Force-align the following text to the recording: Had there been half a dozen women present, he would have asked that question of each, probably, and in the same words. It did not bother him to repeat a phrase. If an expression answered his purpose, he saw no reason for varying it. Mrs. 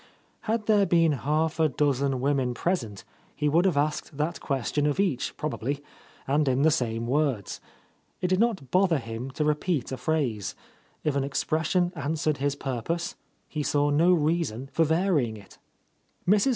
Had 0.49 0.65
there 0.65 0.87
been 0.87 1.11
half 1.11 1.59
a 1.59 1.69
dozen 1.69 2.21
women 2.21 2.55
present, 2.55 3.03
he 3.35 3.47
would 3.47 3.65
have 3.65 3.77
asked 3.77 4.17
that 4.17 4.39
question 4.39 4.87
of 4.87 4.99
each, 4.99 5.37
probably, 5.37 5.83
and 6.27 6.47
in 6.47 6.63
the 6.63 6.71
same 6.71 7.05
words. 7.05 7.61
It 8.19 8.25
did 8.29 8.39
not 8.39 8.71
bother 8.71 8.97
him 8.97 9.29
to 9.29 9.45
repeat 9.45 9.91
a 9.91 9.97
phrase. 9.97 10.55
If 11.03 11.15
an 11.15 11.23
expression 11.23 11.93
answered 11.95 12.37
his 12.37 12.55
purpose, 12.55 13.13
he 13.47 13.61
saw 13.61 13.91
no 13.91 14.11
reason 14.11 14.69
for 14.73 14.85
varying 14.85 15.37
it. 15.37 15.59
Mrs. 16.27 16.49